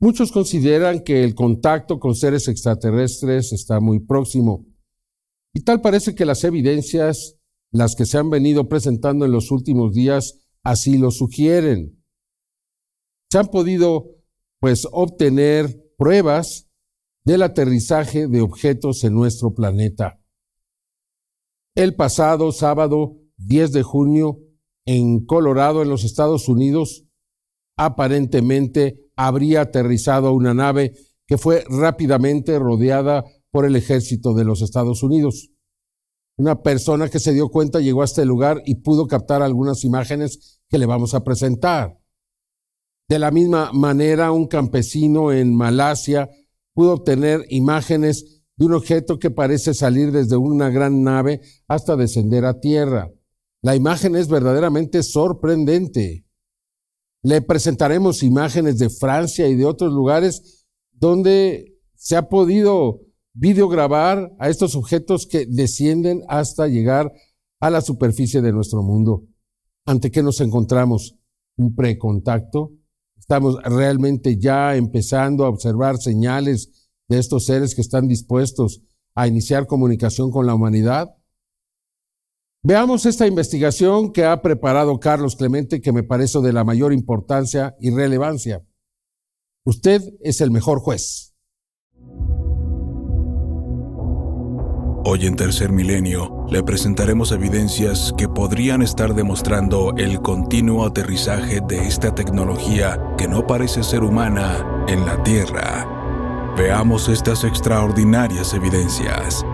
Muchos 0.00 0.30
consideran 0.30 1.00
que 1.00 1.24
el 1.24 1.34
contacto 1.34 1.98
con 1.98 2.14
seres 2.14 2.46
extraterrestres 2.46 3.52
está 3.52 3.80
muy 3.80 3.98
próximo. 3.98 4.64
Y 5.52 5.62
tal 5.62 5.80
parece 5.80 6.14
que 6.14 6.24
las 6.24 6.44
evidencias, 6.44 7.36
las 7.72 7.96
que 7.96 8.06
se 8.06 8.16
han 8.16 8.30
venido 8.30 8.68
presentando 8.68 9.24
en 9.24 9.32
los 9.32 9.50
últimos 9.50 9.92
días, 9.92 10.46
así 10.62 10.98
lo 10.98 11.10
sugieren. 11.10 12.00
Se 13.30 13.38
han 13.38 13.48
podido, 13.48 14.14
pues, 14.60 14.86
obtener 14.92 15.84
pruebas 15.96 16.68
del 17.24 17.42
aterrizaje 17.42 18.28
de 18.28 18.40
objetos 18.40 19.02
en 19.02 19.14
nuestro 19.14 19.52
planeta. 19.52 20.22
El 21.74 21.96
pasado 21.96 22.52
sábado 22.52 23.16
10 23.38 23.72
de 23.72 23.82
junio, 23.82 24.40
en 24.86 25.24
Colorado, 25.26 25.82
en 25.82 25.88
los 25.88 26.04
Estados 26.04 26.48
Unidos, 26.48 27.04
aparentemente 27.76 29.07
habría 29.18 29.62
aterrizado 29.62 30.32
una 30.32 30.54
nave 30.54 30.94
que 31.26 31.38
fue 31.38 31.64
rápidamente 31.68 32.56
rodeada 32.58 33.24
por 33.50 33.66
el 33.66 33.74
ejército 33.74 34.32
de 34.32 34.44
los 34.44 34.62
Estados 34.62 35.02
Unidos. 35.02 35.50
Una 36.36 36.62
persona 36.62 37.08
que 37.08 37.18
se 37.18 37.32
dio 37.32 37.48
cuenta 37.48 37.80
llegó 37.80 38.02
a 38.02 38.04
este 38.04 38.24
lugar 38.24 38.62
y 38.64 38.76
pudo 38.76 39.08
captar 39.08 39.42
algunas 39.42 39.82
imágenes 39.82 40.60
que 40.68 40.78
le 40.78 40.86
vamos 40.86 41.14
a 41.14 41.24
presentar. 41.24 41.98
De 43.08 43.18
la 43.18 43.32
misma 43.32 43.72
manera, 43.72 44.30
un 44.30 44.46
campesino 44.46 45.32
en 45.32 45.52
Malasia 45.52 46.30
pudo 46.72 46.92
obtener 46.92 47.44
imágenes 47.48 48.44
de 48.56 48.66
un 48.66 48.74
objeto 48.74 49.18
que 49.18 49.32
parece 49.32 49.74
salir 49.74 50.12
desde 50.12 50.36
una 50.36 50.70
gran 50.70 51.02
nave 51.02 51.40
hasta 51.66 51.96
descender 51.96 52.44
a 52.44 52.60
tierra. 52.60 53.10
La 53.62 53.74
imagen 53.74 54.14
es 54.14 54.28
verdaderamente 54.28 55.02
sorprendente. 55.02 56.27
Le 57.22 57.42
presentaremos 57.42 58.22
imágenes 58.22 58.78
de 58.78 58.90
Francia 58.90 59.48
y 59.48 59.56
de 59.56 59.64
otros 59.64 59.92
lugares 59.92 60.66
donde 60.92 61.76
se 61.94 62.16
ha 62.16 62.28
podido 62.28 63.00
videograbar 63.34 64.32
a 64.38 64.48
estos 64.48 64.74
objetos 64.74 65.26
que 65.26 65.46
descienden 65.46 66.22
hasta 66.28 66.68
llegar 66.68 67.12
a 67.60 67.70
la 67.70 67.80
superficie 67.80 68.40
de 68.40 68.52
nuestro 68.52 68.82
mundo. 68.82 69.24
¿Ante 69.84 70.10
qué 70.10 70.22
nos 70.22 70.40
encontramos? 70.40 71.16
¿Un 71.56 71.74
precontacto? 71.74 72.72
¿Estamos 73.16 73.56
realmente 73.62 74.38
ya 74.38 74.76
empezando 74.76 75.44
a 75.44 75.48
observar 75.48 75.98
señales 75.98 76.90
de 77.08 77.18
estos 77.18 77.46
seres 77.46 77.74
que 77.74 77.80
están 77.80 78.06
dispuestos 78.06 78.82
a 79.14 79.26
iniciar 79.26 79.66
comunicación 79.66 80.30
con 80.30 80.46
la 80.46 80.54
humanidad? 80.54 81.17
Veamos 82.62 83.06
esta 83.06 83.26
investigación 83.26 84.12
que 84.12 84.24
ha 84.24 84.42
preparado 84.42 84.98
Carlos 84.98 85.36
Clemente, 85.36 85.80
que 85.80 85.92
me 85.92 86.02
parece 86.02 86.40
de 86.40 86.52
la 86.52 86.64
mayor 86.64 86.92
importancia 86.92 87.76
y 87.80 87.90
relevancia. 87.90 88.64
Usted 89.64 90.02
es 90.20 90.40
el 90.40 90.50
mejor 90.50 90.80
juez. 90.80 91.36
Hoy 95.04 95.26
en 95.26 95.36
Tercer 95.36 95.70
Milenio 95.70 96.44
le 96.50 96.62
presentaremos 96.62 97.30
evidencias 97.32 98.12
que 98.18 98.28
podrían 98.28 98.82
estar 98.82 99.14
demostrando 99.14 99.94
el 99.96 100.20
continuo 100.20 100.84
aterrizaje 100.84 101.60
de 101.66 101.86
esta 101.86 102.14
tecnología 102.14 103.14
que 103.16 103.28
no 103.28 103.46
parece 103.46 103.84
ser 103.84 104.02
humana 104.02 104.84
en 104.88 105.06
la 105.06 105.22
Tierra. 105.22 106.54
Veamos 106.58 107.08
estas 107.08 107.44
extraordinarias 107.44 108.52
evidencias. 108.52 109.46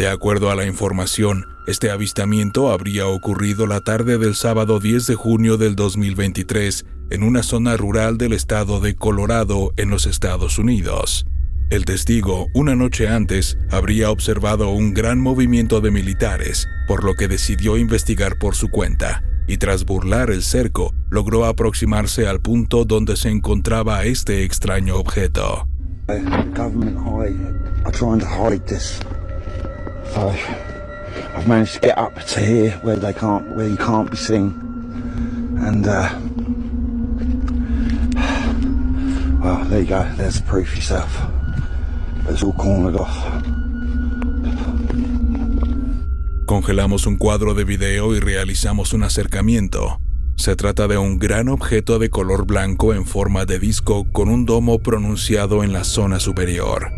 De 0.00 0.08
acuerdo 0.08 0.50
a 0.50 0.54
la 0.54 0.64
información, 0.64 1.44
este 1.66 1.90
avistamiento 1.90 2.72
habría 2.72 3.06
ocurrido 3.06 3.66
la 3.66 3.80
tarde 3.80 4.16
del 4.16 4.34
sábado 4.34 4.80
10 4.80 5.06
de 5.08 5.14
junio 5.14 5.58
del 5.58 5.76
2023 5.76 6.86
en 7.10 7.22
una 7.22 7.42
zona 7.42 7.76
rural 7.76 8.16
del 8.16 8.32
estado 8.32 8.80
de 8.80 8.94
Colorado 8.94 9.74
en 9.76 9.90
los 9.90 10.06
Estados 10.06 10.58
Unidos. 10.58 11.26
El 11.68 11.84
testigo, 11.84 12.46
una 12.54 12.74
noche 12.74 13.08
antes, 13.08 13.58
habría 13.70 14.10
observado 14.10 14.70
un 14.70 14.94
gran 14.94 15.20
movimiento 15.20 15.82
de 15.82 15.90
militares, 15.90 16.66
por 16.88 17.04
lo 17.04 17.12
que 17.12 17.28
decidió 17.28 17.76
investigar 17.76 18.38
por 18.38 18.54
su 18.54 18.70
cuenta, 18.70 19.22
y 19.46 19.58
tras 19.58 19.84
burlar 19.84 20.30
el 20.30 20.42
cerco, 20.42 20.94
logró 21.10 21.44
aproximarse 21.44 22.26
al 22.26 22.40
punto 22.40 22.86
donde 22.86 23.18
se 23.18 23.28
encontraba 23.28 24.04
este 24.04 24.44
extraño 24.44 24.96
objeto. 24.96 25.68
I've 30.16 31.46
managed 31.46 31.74
to 31.74 31.80
get 31.80 31.98
up 31.98 32.14
to 32.14 32.40
here 32.40 32.72
where 32.82 32.96
they 32.96 33.12
can't, 33.12 33.56
where 33.56 33.68
you 33.68 33.76
can't 33.76 34.10
be 34.10 34.16
seen, 34.16 34.52
and 35.60 35.86
uh, 35.86 36.08
well, 39.42 39.64
there 39.66 39.80
you 39.80 39.86
go. 39.86 40.02
There's 40.16 40.40
the 40.40 40.46
proof 40.46 40.74
yourself. 40.74 41.16
It's 42.28 42.42
all 42.42 42.52
cornered 42.52 42.96
off. 42.96 43.16
Congelamos 46.46 47.06
un 47.06 47.16
cuadro 47.16 47.54
de 47.54 47.64
video 47.64 48.14
y 48.14 48.20
realizamos 48.20 48.92
un 48.92 49.04
acercamiento. 49.04 49.98
Se 50.36 50.56
trata 50.56 50.88
de 50.88 50.98
un 50.98 51.18
gran 51.18 51.48
objeto 51.48 51.98
de 51.98 52.10
color 52.10 52.46
blanco 52.46 52.92
en 52.94 53.06
forma 53.06 53.44
de 53.44 53.58
disco 53.58 54.06
con 54.10 54.28
un 54.28 54.46
domo 54.46 54.80
pronunciado 54.80 55.62
en 55.62 55.72
la 55.72 55.84
zona 55.84 56.18
superior. 56.18 56.90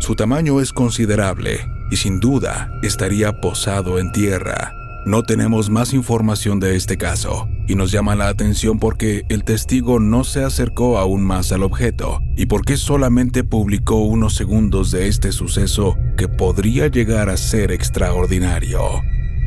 Su 0.00 0.14
tamaño 0.14 0.60
es 0.60 0.72
considerable 0.72 1.60
y 1.90 1.96
sin 1.96 2.20
duda 2.20 2.72
estaría 2.82 3.40
posado 3.40 3.98
en 3.98 4.12
tierra. 4.12 4.74
No 5.06 5.22
tenemos 5.22 5.70
más 5.70 5.94
información 5.94 6.60
de 6.60 6.76
este 6.76 6.98
caso 6.98 7.48
y 7.66 7.74
nos 7.74 7.90
llama 7.90 8.16
la 8.16 8.28
atención 8.28 8.78
porque 8.78 9.24
el 9.30 9.44
testigo 9.44 9.98
no 9.98 10.24
se 10.24 10.44
acercó 10.44 10.98
aún 10.98 11.22
más 11.22 11.52
al 11.52 11.62
objeto 11.62 12.20
y 12.36 12.46
porque 12.46 12.76
solamente 12.76 13.42
publicó 13.42 13.96
unos 14.04 14.34
segundos 14.34 14.90
de 14.90 15.08
este 15.08 15.32
suceso 15.32 15.96
que 16.18 16.28
podría 16.28 16.88
llegar 16.88 17.30
a 17.30 17.38
ser 17.38 17.72
extraordinario. 17.72 18.80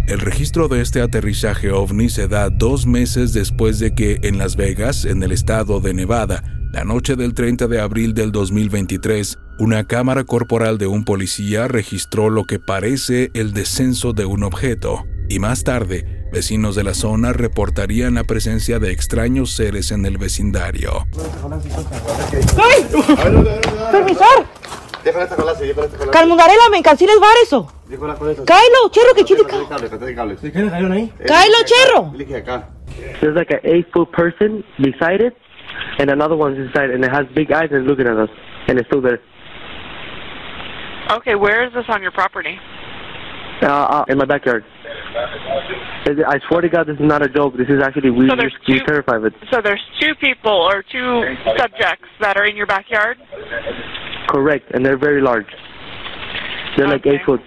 El 0.08 0.20
registro 0.20 0.68
de 0.68 0.81
este 0.81 1.02
aterrizaje 1.02 1.72
ovni 1.72 2.10
se 2.10 2.28
da 2.28 2.50
dos 2.50 2.88
meses 2.88 3.31
después 3.31 3.80
de 3.80 3.94
que 3.94 4.20
en 4.24 4.38
Las 4.38 4.56
Vegas, 4.56 5.06
en 5.06 5.22
el 5.22 5.31
estado 5.31 5.80
de 5.80 5.94
Nevada, 5.94 6.44
la 6.73 6.84
noche 6.84 7.16
del 7.16 7.34
30 7.35 7.67
de 7.67 7.79
abril 7.79 8.16
del 8.16 8.31
2023, 8.31 9.38
una 9.59 9.85
cámara 9.85 10.23
corporal 10.23 10.79
de 10.79 10.88
un 10.88 11.06
policía 11.06 11.67
registró 11.67 12.31
lo 12.31 12.45
que 12.45 12.57
parece 12.57 13.29
el 13.35 13.53
descenso 13.53 14.11
de 14.11 14.25
un 14.25 14.44
objeto, 14.44 15.06
y 15.29 15.38
más 15.38 15.63
tarde, 15.63 16.25
vecinos 16.33 16.75
de 16.75 16.83
la 16.83 16.95
zona 16.95 17.31
reportarían 17.31 18.16
la 18.16 18.23
presencia 18.23 18.79
de 18.79 18.91
extraños 18.91 19.51
seres 19.51 19.91
en 19.91 20.07
el 20.07 20.17
vecindario. 20.17 21.06
¡Ay! 22.57 22.88
¡Permisor! 23.91 24.47
Calmungarela, 26.12 26.69
me 26.72 26.81
canceles 26.81 27.19
bar 27.19 27.35
eso. 27.44 27.72
Kylo, 27.88 28.89
cherro, 28.89 29.13
que 29.16 29.25
chile. 29.25 29.41
Kylo, 29.47 29.67
cherro. 31.66 32.13
There's 33.19 33.35
like 33.35 33.51
an 33.51 33.59
eight 33.63 33.85
foot 33.91 34.09
person 34.12 34.63
beside 34.79 35.22
it, 35.22 35.33
and 36.00 36.09
another 36.09 36.35
one's 36.35 36.57
inside, 36.57 36.89
and 36.89 37.03
it 37.03 37.11
has 37.11 37.25
big 37.35 37.51
eyes 37.51 37.69
and 37.72 37.85
looking 37.85 38.07
at 38.07 38.17
us, 38.17 38.29
and 38.67 38.79
it's 38.79 38.88
still 38.88 39.01
there. 39.01 39.19
Okay, 41.11 41.35
where 41.35 41.66
is 41.67 41.73
this 41.73 41.85
on 41.89 42.01
your 42.01 42.11
property? 42.11 42.57
Uh, 43.61 43.67
uh, 43.67 44.06
in 44.09 44.17
my 44.17 44.25
backyard. 44.25 44.63
I 45.16 46.39
swear 46.47 46.62
to 46.62 46.69
God, 46.69 46.88
this 46.88 46.95
is 46.95 47.06
not 47.06 47.22
a 47.23 47.29
joke. 47.29 47.56
This 47.56 47.67
is 47.69 47.81
actually 47.81 48.09
we 48.09 48.28
So 48.28 48.35
there's 48.35 48.53
we 48.67 48.79
two- 48.79 48.85
terrified 48.85 49.17
of 49.17 49.25
it. 49.25 49.33
So 49.51 49.62
there's 49.63 49.81
two 50.01 50.13
people 50.19 50.51
or 50.51 50.83
two 50.83 51.23
subjects 51.57 52.07
that 52.19 52.35
are 52.35 52.45
in 52.45 52.56
your 52.56 52.66
backyard? 52.66 53.17
Correct, 54.29 54.66
and 54.73 54.85
they're 54.85 54.97
very 54.97 55.22
large. 55.22 55.45
They're 56.78 56.88
like 56.88 57.06
eight 57.06 57.22
foot, 57.25 57.39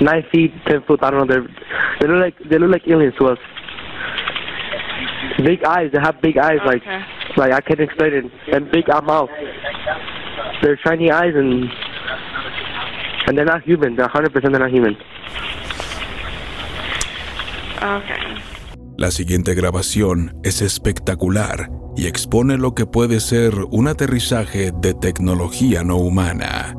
nine 0.00 0.24
feet, 0.32 0.52
ten 0.66 0.82
foot. 0.86 1.00
I 1.02 1.10
don't 1.10 1.26
know. 1.28 1.32
They're 1.32 1.46
they 2.00 2.08
look 2.08 2.20
like 2.20 2.50
they 2.50 2.58
look 2.58 2.72
like 2.72 2.82
aliens 2.88 3.14
to 3.20 3.26
us. 3.28 3.38
Big 5.44 5.64
eyes. 5.64 5.90
They 5.92 6.00
have 6.02 6.20
big 6.20 6.36
eyes. 6.38 6.58
Okay. 6.66 6.66
like 6.66 6.82
I 7.38 7.60
can't 7.60 7.80
explain 7.80 8.12
it. 8.12 8.24
And 8.52 8.70
big 8.70 8.88
mouth. 8.88 9.30
They're 10.62 10.78
shiny 10.84 11.10
eyes 11.10 11.34
and 11.34 11.68
and 13.26 13.36
they're 13.36 13.44
not 13.44 13.62
human. 13.62 13.96
They're 13.96 14.06
100 14.06 14.32
percent 14.32 14.52
they're 14.52 14.60
not 14.60 14.70
human. 14.70 14.96
Okay. 17.82 18.42
La 18.98 19.10
siguiente 19.10 19.54
grabación 19.54 20.34
es 20.44 20.62
espectacular 20.62 21.70
y 21.96 22.06
expone 22.06 22.58
lo 22.58 22.74
que 22.74 22.86
puede 22.86 23.20
ser 23.20 23.54
un 23.70 23.88
aterrizaje 23.88 24.70
de 24.70 24.94
tecnología 24.94 25.82
no 25.82 25.96
humana. 25.96 26.76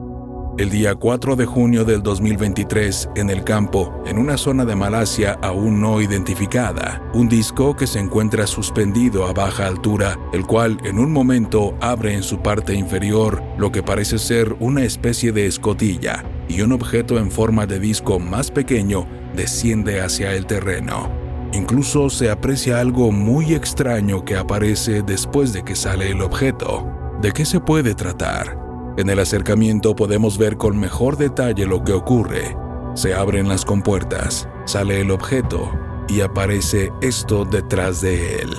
El 0.55 0.69
día 0.69 0.94
4 0.94 1.35
de 1.35 1.47
junio 1.47 1.83
del 1.83 2.03
2023, 2.03 3.09
en 3.15 3.31
el 3.31 3.44
campo, 3.44 3.91
en 4.05 4.19
una 4.19 4.38
zona 4.38 4.65
de 4.65 4.75
Malasia 4.75 5.39
aún 5.41 5.81
no 5.81 6.00
identificada, 6.00 7.01
un 7.15 7.27
disco 7.27 7.75
que 7.75 7.88
se 7.88 7.97
encuentra 7.97 8.45
suspendido 8.45 9.25
a 9.25 9.33
baja 9.33 9.65
altura, 9.65 10.19
el 10.31 10.45
cual 10.45 10.77
en 10.83 11.00
un 11.00 11.11
momento 11.11 11.75
abre 11.81 12.13
en 12.13 12.21
su 12.21 12.44
parte 12.44 12.75
inferior 12.75 13.41
lo 13.57 13.71
que 13.71 13.81
parece 13.81 14.19
ser 14.19 14.55
una 14.59 14.83
especie 14.83 15.31
de 15.31 15.47
escotilla, 15.47 16.23
y 16.47 16.61
un 16.61 16.71
objeto 16.71 17.17
en 17.17 17.31
forma 17.31 17.65
de 17.65 17.79
disco 17.79 18.19
más 18.19 18.51
pequeño 18.51 19.07
desciende 19.35 20.01
hacia 20.01 20.33
el 20.33 20.45
terreno. 20.45 21.09
Incluso 21.51 22.11
se 22.11 22.29
aprecia 22.29 22.79
algo 22.79 23.11
muy 23.11 23.55
extraño 23.55 24.23
que 24.23 24.38
aparece 24.38 25.01
después 25.01 25.51
de 25.51 25.63
que 25.63 25.75
sale 25.75 26.11
el 26.11 26.21
objeto. 26.21 26.88
¿De 27.23 27.31
qué 27.31 27.44
se 27.44 27.59
puede 27.59 27.95
tratar? 27.95 28.62
En 28.95 29.09
el 29.09 29.19
acercamiento 29.19 29.95
podemos 29.95 30.37
ver 30.37 30.57
con 30.57 30.77
mejor 30.77 31.17
detalle 31.17 31.65
lo 31.65 31.83
que 31.83 31.93
ocurre. 31.93 32.55
Se 32.93 33.15
abren 33.15 33.47
las 33.47 33.65
compuertas, 33.65 34.47
sale 34.65 35.01
el 35.01 35.09
objeto 35.09 35.71
y 36.07 36.21
aparece 36.21 36.91
esto 37.01 37.43
detrás 37.43 38.01
de 38.01 38.35
él. 38.35 38.49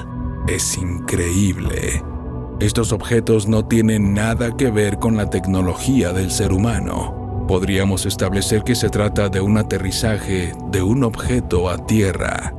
Es 0.49 0.77
increíble. 0.77 2.03
Estos 2.59 2.93
objetos 2.93 3.47
no 3.47 3.65
tienen 3.67 4.13
nada 4.13 4.57
que 4.57 4.71
ver 4.71 4.99
con 4.99 5.17
la 5.17 5.31
tecnología 5.31 6.13
del 6.13 6.33
ser 6.33 6.53
humano. 6.53 7.45
Podríamos 7.47 8.05
establecer 8.05 8.65
que 8.65 8.75
se 8.75 8.89
trata 8.89 9.29
de 9.29 9.41
un 9.41 9.57
aterrizaje 9.57 10.53
de 10.71 10.83
un 10.83 11.05
objeto 11.05 11.69
a 11.69 11.87
tierra. 11.87 12.55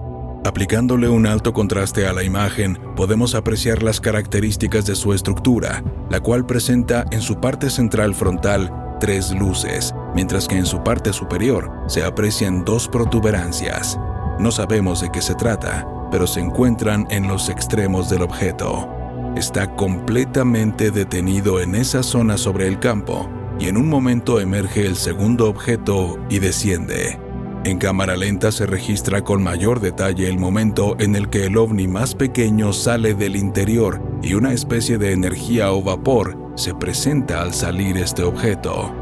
Aplicándole 0.45 1.09
un 1.09 1.25
alto 1.25 1.53
contraste 1.53 2.05
a 2.05 2.13
la 2.13 2.21
imagen, 2.21 2.77
podemos 2.95 3.33
apreciar 3.33 3.81
las 3.81 3.99
características 3.99 4.85
de 4.85 4.93
su 4.93 5.11
estructura, 5.11 5.83
la 6.11 6.19
cual 6.19 6.45
presenta 6.45 7.03
en 7.09 7.21
su 7.21 7.41
parte 7.41 7.71
central 7.71 8.13
frontal 8.13 8.71
tres 8.99 9.31
luces, 9.31 9.95
mientras 10.13 10.47
que 10.47 10.55
en 10.55 10.67
su 10.67 10.83
parte 10.83 11.13
superior 11.13 11.71
se 11.87 12.03
aprecian 12.03 12.63
dos 12.63 12.87
protuberancias. 12.87 13.97
No 14.37 14.51
sabemos 14.51 15.01
de 15.01 15.11
qué 15.11 15.23
se 15.23 15.33
trata, 15.33 15.83
pero 16.11 16.27
se 16.27 16.41
encuentran 16.41 17.07
en 17.09 17.27
los 17.27 17.49
extremos 17.49 18.07
del 18.07 18.21
objeto. 18.21 18.87
Está 19.35 19.75
completamente 19.75 20.91
detenido 20.91 21.59
en 21.59 21.73
esa 21.73 22.03
zona 22.03 22.37
sobre 22.37 22.67
el 22.67 22.79
campo, 22.79 23.27
y 23.57 23.67
en 23.67 23.77
un 23.77 23.89
momento 23.89 24.39
emerge 24.39 24.85
el 24.85 24.95
segundo 24.95 25.49
objeto 25.49 26.19
y 26.29 26.37
desciende. 26.37 27.24
En 27.65 27.79
cámara 27.79 28.15
lenta 28.15 28.51
se 28.51 28.67
registra 28.67 29.23
con 29.23 29.41
mayor 29.41 29.79
detalle 29.79 30.29
el 30.29 30.37
momento 30.37 30.95
en 30.99 31.15
el 31.15 31.31
que 31.31 31.47
el 31.47 31.57
ovni 31.57 31.87
más 31.87 32.13
pequeño 32.13 32.71
sale 32.73 33.15
del 33.15 33.35
interior 33.35 34.03
y 34.21 34.35
una 34.35 34.53
especie 34.53 34.99
de 34.99 35.13
energía 35.13 35.71
o 35.71 35.81
vapor 35.81 36.37
se 36.53 36.75
presenta 36.75 37.41
al 37.41 37.55
salir 37.55 37.97
este 37.97 38.21
objeto. 38.21 38.93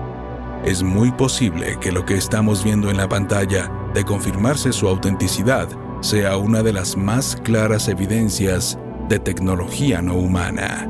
Es 0.64 0.82
muy 0.82 1.12
posible 1.12 1.78
que 1.82 1.92
lo 1.92 2.06
que 2.06 2.16
estamos 2.16 2.64
viendo 2.64 2.90
en 2.90 2.96
la 2.96 3.10
pantalla, 3.10 3.70
de 3.94 4.06
confirmarse 4.06 4.72
su 4.72 4.88
autenticidad, 4.88 5.68
sea 6.00 6.38
una 6.38 6.64
de 6.64 6.72
las 6.72 6.96
más 6.96 7.36
claras 7.44 7.90
evidencias 7.90 8.80
de 9.10 9.20
tecnología 9.20 10.02
no 10.02 10.16
humana. 10.16 10.88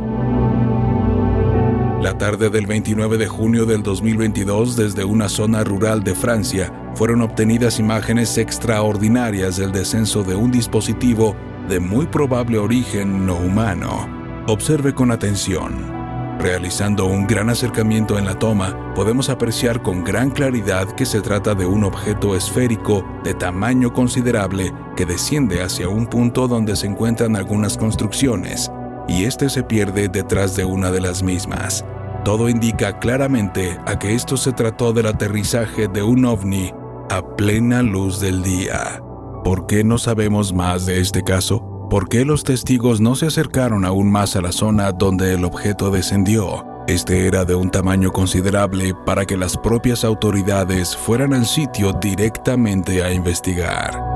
La 2.03 2.17
tarde 2.17 2.49
del 2.49 2.65
29 2.65 3.17
de 3.17 3.29
junio 3.29 3.65
del 3.65 3.81
2022, 3.81 4.75
desde 4.75 5.05
una 5.05 5.29
zona 5.29 5.63
rural 5.63 6.03
de 6.03 6.13
Francia, 6.13 6.91
fueron 6.95 7.21
obtenidas 7.21 7.79
imágenes 7.79 8.37
extraordinarias 8.37 9.55
del 9.55 9.71
descenso 9.71 10.21
de 10.21 10.35
un 10.35 10.51
dispositivo 10.51 11.33
de 11.69 11.79
muy 11.79 12.05
probable 12.05 12.57
origen 12.57 13.25
no 13.25 13.37
humano. 13.37 14.05
Observe 14.49 14.93
con 14.93 15.11
atención. 15.11 15.93
Realizando 16.39 17.05
un 17.05 17.25
gran 17.25 17.49
acercamiento 17.49 18.19
en 18.19 18.25
la 18.25 18.37
toma, 18.37 18.93
podemos 18.95 19.29
apreciar 19.29 19.81
con 19.81 20.03
gran 20.03 20.29
claridad 20.29 20.91
que 20.91 21.05
se 21.05 21.21
trata 21.21 21.55
de 21.55 21.65
un 21.65 21.85
objeto 21.85 22.35
esférico 22.35 23.05
de 23.23 23.33
tamaño 23.33 23.93
considerable 23.93 24.73
que 24.97 25.05
desciende 25.05 25.63
hacia 25.63 25.87
un 25.87 26.07
punto 26.07 26.49
donde 26.49 26.75
se 26.75 26.85
encuentran 26.85 27.37
algunas 27.37 27.77
construcciones, 27.77 28.69
y 29.07 29.25
este 29.25 29.49
se 29.49 29.63
pierde 29.63 30.07
detrás 30.07 30.55
de 30.55 30.65
una 30.65 30.91
de 30.91 31.01
las 31.01 31.23
mismas. 31.23 31.85
Todo 32.23 32.47
indica 32.47 32.99
claramente 32.99 33.77
a 33.85 33.99
que 33.99 34.15
esto 34.15 34.37
se 34.37 34.53
trató 34.53 34.93
del 34.93 35.07
aterrizaje 35.07 35.87
de 35.87 36.03
un 36.03 36.25
ovni 36.25 36.71
a 37.09 37.21
plena 37.35 37.81
luz 37.81 38.19
del 38.19 38.43
día. 38.43 39.01
¿Por 39.43 39.67
qué 39.67 39.83
no 39.83 39.97
sabemos 39.97 40.53
más 40.53 40.85
de 40.85 41.01
este 41.01 41.23
caso? 41.23 41.87
¿Por 41.89 42.07
qué 42.07 42.23
los 42.23 42.43
testigos 42.43 43.01
no 43.01 43.15
se 43.15 43.27
acercaron 43.27 43.83
aún 43.83 44.09
más 44.09 44.35
a 44.35 44.41
la 44.41 44.51
zona 44.51 44.93
donde 44.93 45.33
el 45.33 45.43
objeto 45.43 45.91
descendió? 45.91 46.65
Este 46.87 47.27
era 47.27 47.45
de 47.45 47.55
un 47.55 47.69
tamaño 47.69 48.11
considerable 48.11 48.93
para 49.05 49.25
que 49.25 49.37
las 49.37 49.57
propias 49.57 50.03
autoridades 50.03 50.95
fueran 50.95 51.33
al 51.33 51.45
sitio 51.45 51.93
directamente 51.93 53.03
a 53.03 53.13
investigar. 53.13 54.12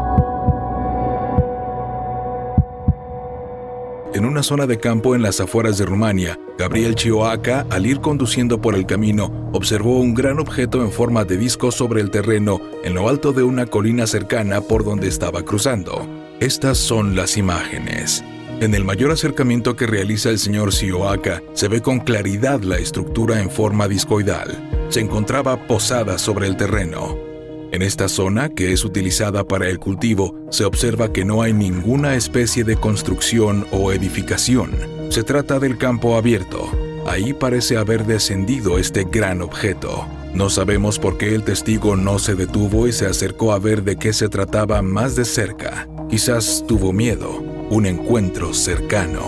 En 4.18 4.26
una 4.26 4.42
zona 4.42 4.66
de 4.66 4.80
campo 4.80 5.14
en 5.14 5.22
las 5.22 5.40
afueras 5.40 5.78
de 5.78 5.86
Rumania, 5.86 6.40
Gabriel 6.58 6.96
Chioaca, 6.96 7.68
al 7.70 7.86
ir 7.86 8.02
conduciendo 8.02 8.60
por 8.60 8.74
el 8.74 8.88
camino, 8.88 9.48
observó 9.54 10.00
un 10.00 10.16
gran 10.16 10.40
objeto 10.40 10.82
en 10.82 10.92
forma 10.92 11.24
de 11.24 11.38
disco 11.38 11.72
sobre 11.72 12.02
el 12.02 12.10
terreno 12.10 12.60
en 12.84 12.96
lo 12.96 13.10
alto 13.10 13.32
de 13.32 13.44
una 13.44 13.68
colina 13.68 14.08
cercana 14.08 14.62
por 14.62 14.84
donde 14.84 15.08
estaba 15.08 15.44
cruzando. 15.44 16.08
Estas 16.40 16.80
son 16.80 17.16
las 17.16 17.38
imágenes. 17.38 18.24
En 18.60 18.74
el 18.74 18.84
mayor 18.84 19.12
acercamiento 19.12 19.76
que 19.76 19.86
realiza 19.86 20.32
el 20.32 20.40
señor 20.40 20.72
Chioaca, 20.72 21.44
se 21.54 21.68
ve 21.68 21.84
con 21.84 22.00
claridad 22.00 22.62
la 22.62 22.80
estructura 22.80 23.40
en 23.40 23.52
forma 23.52 23.88
discoidal. 23.88 24.88
Se 24.90 25.00
encontraba 25.00 25.68
posada 25.68 26.18
sobre 26.18 26.48
el 26.48 26.58
terreno. 26.58 27.27
En 27.72 27.82
esta 27.82 28.08
zona, 28.08 28.48
que 28.50 28.72
es 28.72 28.86
utilizada 28.86 29.44
para 29.44 29.68
el 29.68 29.78
cultivo, 29.78 30.34
se 30.50 30.64
observa 30.64 31.12
que 31.12 31.26
no 31.26 31.42
hay 31.42 31.52
ninguna 31.52 32.16
especie 32.16 32.64
de 32.64 32.78
construcción 32.78 33.68
o 33.72 33.92
edificación. 33.92 34.72
Se 35.10 35.24
trata 35.24 35.60
del 35.60 35.78
campo 35.78 36.16
abierto. 36.16 36.72
Ahí 37.06 37.34
parece 37.34 37.78
haber 37.78 38.06
descendido 38.06 38.78
este 38.78 39.04
gran 39.04 39.42
objeto. 39.42 40.06
No 40.34 40.50
sabemos 40.50 40.98
por 40.98 41.18
qué 41.18 41.36
el 41.36 41.44
testigo 41.44 41.98
no 41.98 42.20
se 42.20 42.36
detuvo 42.36 42.88
y 42.88 42.94
se 42.94 43.06
acercó 43.06 43.52
a 43.52 43.60
ver 43.60 43.84
de 43.84 43.98
qué 43.98 44.14
se 44.14 44.30
trataba 44.30 44.82
más 44.82 45.16
de 45.16 45.26
cerca. 45.26 45.90
Quizás 46.10 46.64
tuvo 46.68 46.94
miedo, 46.94 47.44
un 47.70 47.86
encuentro 47.86 48.54
cercano. 48.54 49.26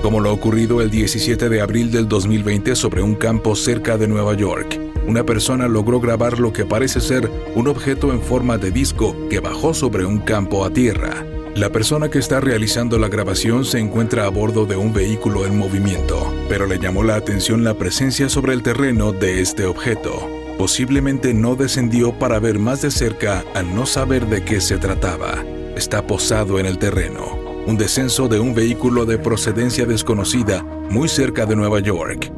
Como 0.00 0.20
lo 0.20 0.32
ocurrido 0.32 0.80
el 0.80 0.90
17 0.90 1.48
de 1.48 1.60
abril 1.60 1.90
del 1.90 2.08
2020 2.08 2.76
sobre 2.76 3.02
un 3.02 3.16
campo 3.16 3.56
cerca 3.56 3.98
de 3.98 4.06
Nueva 4.06 4.34
York 4.34 4.89
una 5.10 5.26
persona 5.26 5.66
logró 5.66 5.98
grabar 5.98 6.38
lo 6.38 6.52
que 6.52 6.64
parece 6.64 7.00
ser 7.00 7.28
un 7.56 7.66
objeto 7.66 8.12
en 8.12 8.22
forma 8.22 8.58
de 8.58 8.70
disco 8.70 9.16
que 9.28 9.40
bajó 9.40 9.74
sobre 9.74 10.04
un 10.04 10.20
campo 10.20 10.64
a 10.64 10.70
tierra. 10.70 11.26
La 11.56 11.68
persona 11.70 12.08
que 12.08 12.20
está 12.20 12.38
realizando 12.38 12.96
la 12.96 13.08
grabación 13.08 13.64
se 13.64 13.80
encuentra 13.80 14.24
a 14.24 14.28
bordo 14.28 14.66
de 14.66 14.76
un 14.76 14.92
vehículo 14.92 15.46
en 15.46 15.58
movimiento, 15.58 16.32
pero 16.48 16.64
le 16.66 16.78
llamó 16.78 17.02
la 17.02 17.16
atención 17.16 17.64
la 17.64 17.74
presencia 17.74 18.28
sobre 18.28 18.52
el 18.52 18.62
terreno 18.62 19.10
de 19.10 19.40
este 19.40 19.64
objeto. 19.64 20.28
Posiblemente 20.56 21.34
no 21.34 21.56
descendió 21.56 22.16
para 22.16 22.38
ver 22.38 22.60
más 22.60 22.80
de 22.82 22.92
cerca 22.92 23.42
al 23.54 23.74
no 23.74 23.86
saber 23.86 24.26
de 24.26 24.44
qué 24.44 24.60
se 24.60 24.78
trataba. 24.78 25.44
Está 25.74 26.06
posado 26.06 26.60
en 26.60 26.66
el 26.66 26.78
terreno. 26.78 27.36
Un 27.66 27.76
descenso 27.76 28.28
de 28.28 28.38
un 28.38 28.54
vehículo 28.54 29.06
de 29.06 29.18
procedencia 29.18 29.86
desconocida 29.86 30.62
muy 30.88 31.08
cerca 31.08 31.46
de 31.46 31.56
Nueva 31.56 31.80
York. 31.80 32.32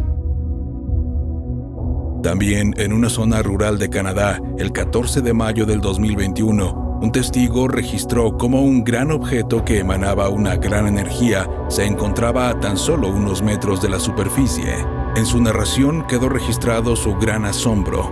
También 2.23 2.73
en 2.79 2.93
una 2.93 3.09
zona 3.09 3.43
rural 3.43 3.81
de 3.81 3.91
Canadá, 3.91 4.41
el 4.57 4.71
14 4.71 5.23
de 5.23 5.35
mayo 5.35 5.67
del 5.67 5.81
2021, 5.81 7.01
un 7.03 7.11
testigo 7.11 7.67
registró 7.67 8.39
cómo 8.39 8.63
un 8.63 8.85
gran 8.85 9.11
objeto 9.11 9.65
que 9.65 9.81
emanaba 9.81 10.29
una 10.29 10.55
gran 10.55 10.87
energía 10.87 11.51
se 11.69 11.85
encontraba 11.85 12.49
a 12.49 12.61
tan 12.61 12.77
solo 12.79 13.09
unos 13.09 13.43
metros 13.43 13.83
de 13.83 13.89
la 13.89 13.99
superficie. 13.99 14.73
En 15.17 15.27
su 15.27 15.41
narración 15.41 16.07
quedó 16.07 16.29
registrado 16.29 16.95
su 16.95 17.17
gran 17.17 17.45
asombro. 17.45 18.09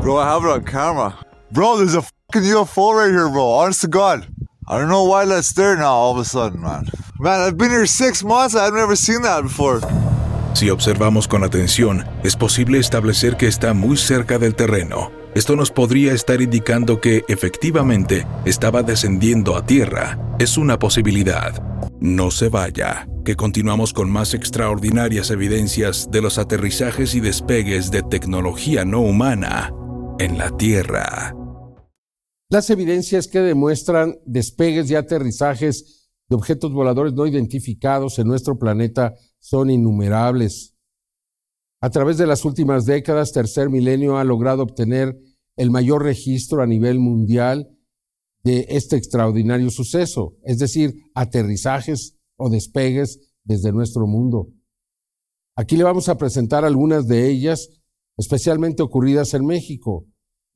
Bro, 0.00 0.20
I 0.20 0.24
have 0.24 0.42
it 0.42 0.50
on 0.50 0.64
camera. 0.64 1.16
Bro, 1.52 1.76
there's 1.76 1.94
a 1.94 2.02
fucking 2.02 2.50
UFO 2.50 2.92
right 2.92 3.12
here, 3.12 3.28
bro. 3.28 3.52
Honest 3.52 3.82
to 3.82 3.88
God. 3.88 4.26
I 4.66 4.78
don't 4.78 4.88
know 4.88 5.04
why 5.04 5.26
that's 5.26 5.52
there 5.54 5.76
now 5.76 5.94
all 5.94 6.10
of 6.10 6.18
a 6.18 6.24
sudden, 6.24 6.60
man. 6.60 6.88
Man, 7.20 7.40
I've 7.40 7.56
been 7.56 7.70
here 7.70 7.86
six 7.86 8.24
months. 8.24 8.56
I've 8.56 8.74
never 8.74 8.96
seen 8.96 9.22
that 9.22 9.42
before. 9.42 9.80
Si 10.54 10.70
observamos 10.70 11.26
con 11.26 11.42
atención, 11.42 12.04
es 12.22 12.36
posible 12.36 12.78
establecer 12.78 13.36
que 13.36 13.48
está 13.48 13.74
muy 13.74 13.96
cerca 13.96 14.38
del 14.38 14.54
terreno. 14.54 15.10
Esto 15.34 15.56
nos 15.56 15.72
podría 15.72 16.12
estar 16.12 16.40
indicando 16.40 17.00
que 17.00 17.24
efectivamente 17.26 18.24
estaba 18.44 18.84
descendiendo 18.84 19.56
a 19.56 19.66
tierra. 19.66 20.36
Es 20.38 20.56
una 20.56 20.78
posibilidad. 20.78 21.60
No 21.98 22.30
se 22.30 22.50
vaya, 22.50 23.08
que 23.24 23.34
continuamos 23.34 23.92
con 23.92 24.08
más 24.08 24.32
extraordinarias 24.32 25.32
evidencias 25.32 26.08
de 26.12 26.22
los 26.22 26.38
aterrizajes 26.38 27.16
y 27.16 27.20
despegues 27.20 27.90
de 27.90 28.02
tecnología 28.02 28.84
no 28.84 29.00
humana 29.00 29.72
en 30.20 30.38
la 30.38 30.56
Tierra. 30.56 31.34
Las 32.48 32.70
evidencias 32.70 33.26
que 33.26 33.40
demuestran 33.40 34.18
despegues 34.24 34.88
y 34.88 34.94
aterrizajes 34.94 36.10
de 36.28 36.36
objetos 36.36 36.72
voladores 36.72 37.12
no 37.12 37.26
identificados 37.26 38.20
en 38.20 38.28
nuestro 38.28 38.56
planeta 38.56 39.14
son 39.44 39.68
innumerables. 39.68 40.74
A 41.82 41.90
través 41.90 42.16
de 42.16 42.26
las 42.26 42.46
últimas 42.46 42.86
décadas, 42.86 43.30
Tercer 43.30 43.68
Milenio 43.68 44.16
ha 44.16 44.24
logrado 44.24 44.62
obtener 44.62 45.18
el 45.58 45.70
mayor 45.70 46.02
registro 46.02 46.62
a 46.62 46.66
nivel 46.66 46.98
mundial 46.98 47.68
de 48.42 48.64
este 48.70 48.96
extraordinario 48.96 49.68
suceso, 49.68 50.38
es 50.44 50.58
decir, 50.58 50.94
aterrizajes 51.14 52.16
o 52.38 52.48
despegues 52.48 53.20
desde 53.44 53.70
nuestro 53.70 54.06
mundo. 54.06 54.48
Aquí 55.56 55.76
le 55.76 55.84
vamos 55.84 56.08
a 56.08 56.16
presentar 56.16 56.64
algunas 56.64 57.06
de 57.06 57.28
ellas, 57.28 57.68
especialmente 58.16 58.82
ocurridas 58.82 59.34
en 59.34 59.44
México. 59.44 60.06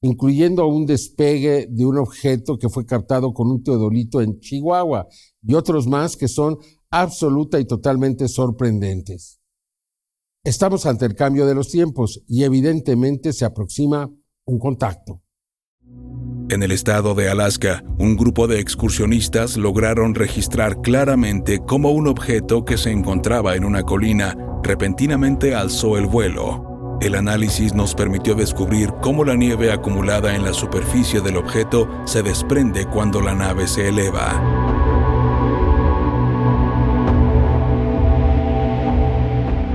incluyendo 0.01 0.65
un 0.69 0.87
despegue 0.87 1.67
de 1.69 1.85
un 1.85 1.99
objeto 1.99 2.57
que 2.57 2.69
fue 2.69 2.87
captado 2.87 3.33
con 3.33 3.51
un 3.51 3.65
teodolito 3.65 4.21
en 4.21 4.39
Chihuahua 4.39 5.09
y 5.43 5.55
otros 5.55 5.89
más 5.89 6.17
que 6.17 6.29
son 6.29 6.57
absoluta 6.91 7.61
y 7.61 7.67
totalmente 7.67 8.29
sorprendentes. 8.29 9.41
Estamos 10.45 10.87
ante 10.87 11.05
el 11.05 11.15
cambio 11.15 11.47
de 11.47 11.55
los 11.55 11.69
tiempos 11.69 12.23
y 12.27 12.45
evidentemente 12.45 13.33
se 13.33 13.45
aproxima 13.45 14.11
un 14.47 14.59
contacto. 14.59 15.23
En 16.51 16.63
el 16.63 16.73
estado 16.73 17.15
de 17.15 17.29
Alaska, 17.29 17.85
un 17.99 18.17
grupo 18.17 18.47
de 18.47 18.59
excursionistas 18.59 19.59
lograron 19.59 20.15
registrar 20.15 20.81
claramente 20.81 21.59
cómo 21.59 21.91
un 21.91 22.09
objeto 22.09 22.65
que 22.65 22.79
se 22.79 22.91
encontraba 22.91 23.55
en 23.55 23.65
una 23.65 23.83
colina 23.83 24.35
repentinamente 24.63 25.55
alzó 25.55 25.99
el 25.99 26.07
vuelo. 26.07 26.97
El 27.03 27.15
análisis 27.17 27.75
nos 27.75 27.95
permitió 27.95 28.35
descubrir 28.35 28.91
cómo 29.03 29.25
la 29.25 29.37
nieve 29.37 29.71
acumulada 29.71 30.35
en 30.35 30.43
la 30.43 30.55
superficie 30.55 31.21
del 31.21 31.37
objeto 31.37 31.87
se 32.07 32.23
desprende 32.23 32.87
cuando 32.87 33.21
la 33.21 33.35
nave 33.35 33.69
se 33.69 33.89
eleva. 33.89 34.58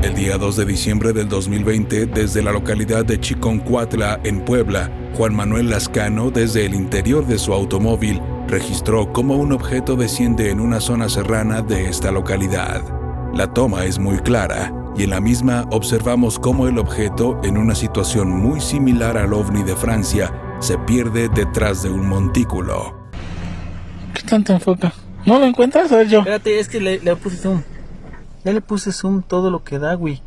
El 0.03 0.15
día 0.15 0.38
2 0.38 0.57
de 0.57 0.65
diciembre 0.65 1.13
del 1.13 1.29
2020, 1.29 2.07
desde 2.07 2.43
la 2.43 2.51
localidad 2.51 3.05
de 3.05 3.22
Chiconcuatla, 3.22 4.19
en 4.25 4.43
Puebla, 4.43 4.91
Juan 5.15 5.33
Manuel 5.33 5.69
Lascano, 5.69 6.29
desde 6.29 6.65
el 6.65 6.74
interior 6.74 7.25
de 7.25 7.39
su 7.39 7.53
automóvil, 7.53 8.19
registró 8.50 9.13
cómo 9.13 9.38
un 9.38 9.53
objeto 9.53 9.95
desciende 9.95 10.50
en 10.50 10.60
una 10.60 10.81
zona 10.81 11.07
serrana 11.07 11.62
de 11.62 11.88
esta 11.88 12.12
localidad. 12.12 12.83
La 13.33 13.53
toma 13.53 13.86
es 13.86 13.98
muy 13.98 14.17
clara 14.17 14.74
y 14.98 15.03
en 15.03 15.12
la 15.12 15.22
misma 15.22 15.69
observamos 15.72 16.38
cómo 16.38 16.67
el 16.67 16.79
objeto, 16.79 17.39
en 17.45 17.57
una 17.57 17.74
situación 17.74 18.29
muy 18.29 18.60
similar 18.60 19.17
al 19.17 19.31
ovni 19.31 19.63
de 19.63 19.77
Francia, 19.77 20.33
se 20.60 20.77
pierde 20.79 21.29
detrás 21.29 21.81
de 21.81 21.89
un 21.89 22.05
montículo. 22.05 22.93
¿Qué 24.13 24.24
tanto 24.24 24.51
enfoca? 24.51 24.93
¿No 25.25 25.39
lo 25.39 25.45
encuentras? 25.45 25.93
A 25.93 25.95
ver 25.95 26.10
yo. 26.10 26.19
Espérate, 26.19 26.60
es 26.60 26.67
que 26.67 26.81
le, 26.81 27.00
le 27.00 27.15
puse 27.15 27.38
zoom. 27.38 27.62
Ya 28.43 28.53
le 28.53 28.62
puse 28.62 28.91
zoom 28.91 29.21
todo 29.21 29.50
lo 29.50 29.63
que 29.63 29.79
da, 29.79 29.93
güey. 29.93 30.21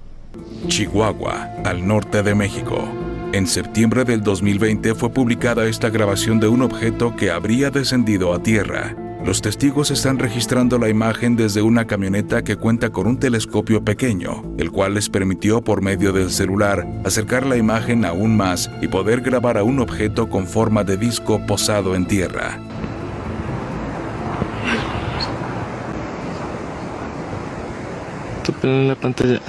Chihuahua, 0.68 1.50
al 1.64 1.86
norte 1.86 2.22
de 2.22 2.34
México. 2.34 2.84
En 3.32 3.46
septiembre 3.46 4.04
del 4.04 4.22
2020 4.22 4.94
fue 4.94 5.10
publicada 5.10 5.66
esta 5.66 5.90
grabación 5.90 6.40
de 6.40 6.48
un 6.48 6.62
objeto 6.62 7.14
que 7.16 7.30
habría 7.30 7.70
descendido 7.70 8.32
a 8.32 8.42
tierra. 8.42 8.96
Los 9.26 9.42
testigos 9.42 9.90
están 9.90 10.20
registrando 10.20 10.78
la 10.78 10.88
imagen 10.88 11.34
desde 11.34 11.60
una 11.60 11.86
camioneta 11.86 12.44
que 12.44 12.54
cuenta 12.54 12.90
con 12.90 13.08
un 13.08 13.18
telescopio 13.18 13.84
pequeño, 13.84 14.44
el 14.56 14.70
cual 14.70 14.94
les 14.94 15.10
permitió 15.10 15.62
por 15.62 15.82
medio 15.82 16.12
del 16.12 16.30
celular 16.30 16.86
acercar 17.04 17.44
la 17.44 17.56
imagen 17.56 18.04
aún 18.04 18.36
más 18.36 18.70
y 18.80 18.86
poder 18.86 19.22
grabar 19.22 19.58
a 19.58 19.64
un 19.64 19.80
objeto 19.80 20.30
con 20.30 20.46
forma 20.46 20.84
de 20.84 20.96
disco 20.96 21.44
posado 21.44 21.96
en 21.96 22.06
tierra. 22.06 22.60
En 28.62 28.88
la 28.88 28.94
pantalla. 28.94 29.40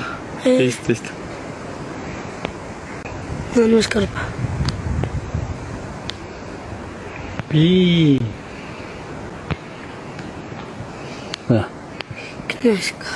Eh. 0.46 0.60
Listo, 0.60 0.90
listo. 0.90 1.10
No, 3.56 3.68
no 3.68 3.78
es 3.78 3.88
carpa. 3.88 4.22
Y... 7.52 8.20
¿Qué 12.48 12.70
no 12.70 12.72
es 12.72 12.92
carpa? 12.94 13.08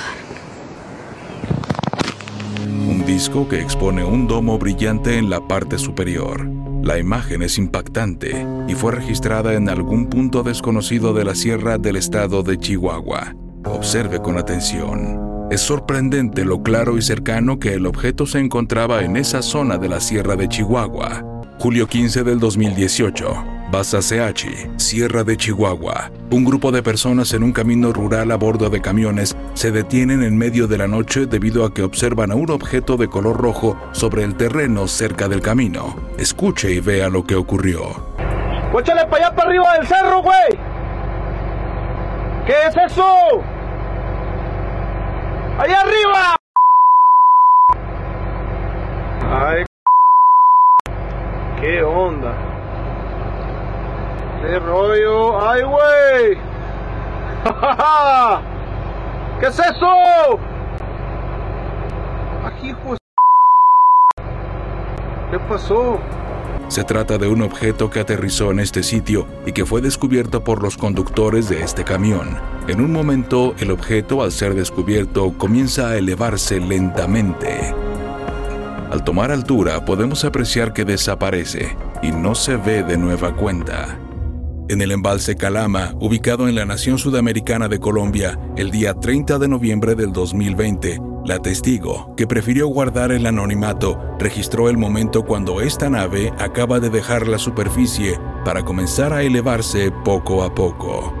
Un 2.68 3.04
disco 3.06 3.48
que 3.48 3.60
expone 3.60 4.04
un 4.04 4.26
domo 4.26 4.58
brillante 4.58 5.18
en 5.18 5.30
la 5.30 5.46
parte 5.46 5.78
superior. 5.78 6.48
La 6.82 6.98
imagen 6.98 7.42
es 7.42 7.58
impactante 7.58 8.46
y 8.66 8.74
fue 8.74 8.92
registrada 8.92 9.54
en 9.54 9.68
algún 9.68 10.06
punto 10.06 10.42
desconocido 10.42 11.14
de 11.14 11.24
la 11.24 11.34
sierra 11.34 11.78
del 11.78 11.96
estado 11.96 12.42
de 12.42 12.58
Chihuahua. 12.58 13.36
Observe 13.64 14.20
con 14.20 14.36
atención. 14.36 15.21
Es 15.52 15.60
sorprendente 15.60 16.46
lo 16.46 16.62
claro 16.62 16.96
y 16.96 17.02
cercano 17.02 17.58
que 17.58 17.74
el 17.74 17.84
objeto 17.84 18.24
se 18.24 18.38
encontraba 18.38 19.02
en 19.02 19.18
esa 19.18 19.42
zona 19.42 19.76
de 19.76 19.86
la 19.86 20.00
sierra 20.00 20.34
de 20.34 20.48
Chihuahua. 20.48 21.44
Julio 21.58 21.86
15 21.86 22.24
del 22.24 22.40
2018. 22.40 23.44
Baza 23.70 24.00
Seachi, 24.00 24.48
Sierra 24.78 25.24
de 25.24 25.36
Chihuahua. 25.36 26.10
Un 26.30 26.46
grupo 26.46 26.72
de 26.72 26.82
personas 26.82 27.34
en 27.34 27.42
un 27.42 27.52
camino 27.52 27.92
rural 27.92 28.30
a 28.30 28.36
bordo 28.36 28.70
de 28.70 28.80
camiones 28.80 29.36
se 29.52 29.70
detienen 29.72 30.22
en 30.22 30.38
medio 30.38 30.66
de 30.66 30.78
la 30.78 30.88
noche 30.88 31.26
debido 31.26 31.66
a 31.66 31.74
que 31.74 31.82
observan 31.82 32.32
a 32.32 32.34
un 32.34 32.50
objeto 32.50 32.96
de 32.96 33.08
color 33.08 33.36
rojo 33.36 33.78
sobre 33.92 34.24
el 34.24 34.36
terreno 34.36 34.88
cerca 34.88 35.28
del 35.28 35.42
camino. 35.42 35.94
Escuche 36.16 36.72
y 36.72 36.80
vea 36.80 37.10
lo 37.10 37.26
que 37.26 37.34
ocurrió. 37.34 38.06
¡Échale 38.74 39.04
para 39.04 39.26
allá 39.26 39.36
para 39.36 39.50
arriba 39.50 39.74
del 39.74 39.86
cerro, 39.86 40.22
güey! 40.22 40.48
¿Qué 42.46 42.54
es 42.68 42.90
eso? 42.90 43.04
¡Allá 45.62 45.80
arriba! 45.82 46.36
Ay, 49.30 49.64
¿qué 51.60 51.84
onda? 51.84 52.34
¿Qué 54.40 54.58
rollo? 54.58 55.40
¡Ay, 55.40 55.62
güey! 55.62 56.36
¿Qué 59.38 59.46
es 59.46 59.58
eso? 59.60 59.86
Aquí, 62.44 62.70
hijo 62.70 62.94
de 62.94 62.98
¿Qué 65.30 65.38
pasó? 65.48 66.00
Se 66.72 66.84
trata 66.84 67.18
de 67.18 67.28
un 67.28 67.42
objeto 67.42 67.90
que 67.90 68.00
aterrizó 68.00 68.50
en 68.50 68.58
este 68.58 68.82
sitio 68.82 69.28
y 69.44 69.52
que 69.52 69.66
fue 69.66 69.82
descubierto 69.82 70.42
por 70.42 70.62
los 70.62 70.78
conductores 70.78 71.50
de 71.50 71.62
este 71.62 71.84
camión. 71.84 72.38
En 72.66 72.80
un 72.80 72.90
momento, 72.90 73.54
el 73.58 73.70
objeto, 73.70 74.22
al 74.22 74.32
ser 74.32 74.54
descubierto, 74.54 75.36
comienza 75.36 75.90
a 75.90 75.98
elevarse 75.98 76.60
lentamente. 76.60 77.74
Al 78.90 79.04
tomar 79.04 79.30
altura, 79.30 79.84
podemos 79.84 80.24
apreciar 80.24 80.72
que 80.72 80.86
desaparece 80.86 81.76
y 82.02 82.10
no 82.10 82.34
se 82.34 82.56
ve 82.56 82.82
de 82.82 82.96
nueva 82.96 83.36
cuenta. 83.36 83.98
En 84.70 84.80
el 84.80 84.92
embalse 84.92 85.36
Calama, 85.36 85.92
ubicado 86.00 86.48
en 86.48 86.54
la 86.54 86.64
nación 86.64 86.96
sudamericana 86.96 87.68
de 87.68 87.80
Colombia, 87.80 88.38
el 88.56 88.70
día 88.70 88.94
30 88.94 89.38
de 89.38 89.48
noviembre 89.48 89.94
del 89.94 90.10
2020, 90.14 90.98
la 91.24 91.38
testigo, 91.40 92.14
que 92.16 92.26
prefirió 92.26 92.66
guardar 92.66 93.12
el 93.12 93.26
anonimato, 93.26 94.00
registró 94.18 94.68
el 94.68 94.76
momento 94.76 95.24
cuando 95.24 95.60
esta 95.60 95.88
nave 95.88 96.32
acaba 96.38 96.80
de 96.80 96.90
dejar 96.90 97.28
la 97.28 97.38
superficie 97.38 98.18
para 98.44 98.64
comenzar 98.64 99.12
a 99.12 99.22
elevarse 99.22 99.92
poco 100.04 100.42
a 100.42 100.54
poco. 100.54 101.14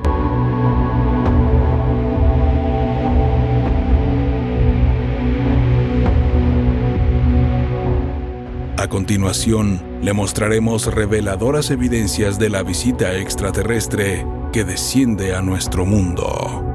A 8.76 8.88
continuación, 8.88 9.80
le 10.02 10.12
mostraremos 10.12 10.92
reveladoras 10.92 11.70
evidencias 11.70 12.40
de 12.40 12.50
la 12.50 12.64
visita 12.64 13.16
extraterrestre 13.16 14.26
que 14.52 14.64
desciende 14.64 15.36
a 15.36 15.40
nuestro 15.40 15.86
mundo. 15.86 16.71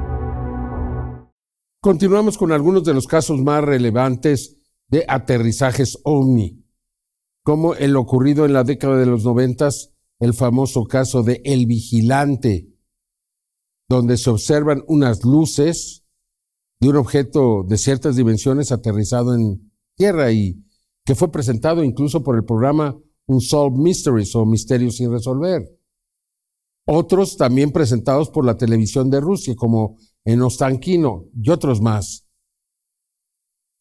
Continuamos 1.80 2.36
con 2.36 2.50
algunos 2.50 2.82
de 2.82 2.92
los 2.92 3.06
casos 3.06 3.40
más 3.40 3.62
relevantes 3.62 4.56
de 4.88 5.04
aterrizajes 5.06 5.96
ovni, 6.02 6.64
como 7.44 7.74
el 7.74 7.94
ocurrido 7.94 8.44
en 8.44 8.52
la 8.52 8.64
década 8.64 8.96
de 8.96 9.06
los 9.06 9.22
noventas, 9.22 9.92
el 10.18 10.34
famoso 10.34 10.86
caso 10.86 11.22
de 11.22 11.40
El 11.44 11.66
Vigilante, 11.66 12.68
donde 13.88 14.16
se 14.16 14.28
observan 14.28 14.82
unas 14.88 15.24
luces 15.24 16.04
de 16.80 16.88
un 16.88 16.96
objeto 16.96 17.62
de 17.62 17.78
ciertas 17.78 18.16
dimensiones 18.16 18.72
aterrizado 18.72 19.36
en 19.36 19.70
tierra 19.94 20.32
y 20.32 20.64
que 21.04 21.14
fue 21.14 21.30
presentado 21.30 21.84
incluso 21.84 22.24
por 22.24 22.34
el 22.34 22.44
programa 22.44 22.98
Unsolved 23.26 23.78
Mysteries 23.78 24.34
o 24.34 24.44
Misterios 24.44 24.96
sin 24.96 25.12
resolver. 25.12 25.62
Otros 26.86 27.36
también 27.36 27.70
presentados 27.70 28.30
por 28.30 28.44
la 28.44 28.56
televisión 28.56 29.10
de 29.10 29.20
Rusia, 29.20 29.54
como 29.54 29.96
en 30.24 30.42
Ostankino 30.42 31.26
y 31.34 31.50
otros 31.50 31.80
más. 31.80 32.28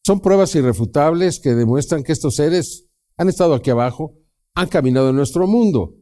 Son 0.05 0.21
pruebas 0.21 0.55
irrefutables 0.55 1.39
que 1.39 1.55
demuestran 1.55 2.03
que 2.03 2.13
estos 2.13 2.35
seres 2.35 2.87
han 3.17 3.29
estado 3.29 3.53
aquí 3.53 3.69
abajo, 3.69 4.15
han 4.55 4.69
caminado 4.69 5.09
en 5.09 5.15
nuestro 5.15 5.47
mundo. 5.47 5.95